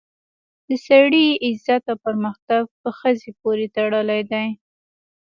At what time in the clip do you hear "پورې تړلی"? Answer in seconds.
3.39-4.21